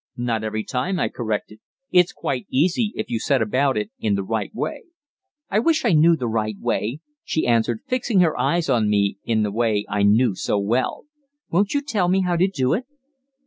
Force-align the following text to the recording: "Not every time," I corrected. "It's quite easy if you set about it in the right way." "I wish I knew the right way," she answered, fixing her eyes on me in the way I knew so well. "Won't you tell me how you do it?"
"Not 0.17 0.43
every 0.43 0.63
time," 0.63 0.99
I 0.99 1.09
corrected. 1.09 1.59
"It's 1.91 2.11
quite 2.11 2.47
easy 2.49 2.91
if 2.95 3.11
you 3.11 3.19
set 3.19 3.39
about 3.39 3.77
it 3.77 3.91
in 3.99 4.15
the 4.15 4.23
right 4.23 4.49
way." 4.51 4.85
"I 5.51 5.59
wish 5.59 5.85
I 5.85 5.91
knew 5.93 6.15
the 6.15 6.27
right 6.27 6.57
way," 6.57 7.01
she 7.23 7.45
answered, 7.45 7.81
fixing 7.87 8.19
her 8.21 8.35
eyes 8.35 8.67
on 8.67 8.89
me 8.89 9.19
in 9.25 9.43
the 9.43 9.51
way 9.51 9.85
I 9.87 10.01
knew 10.01 10.33
so 10.33 10.57
well. 10.57 11.05
"Won't 11.51 11.75
you 11.75 11.81
tell 11.83 12.07
me 12.07 12.21
how 12.21 12.35
you 12.35 12.49
do 12.49 12.73
it?" 12.73 12.85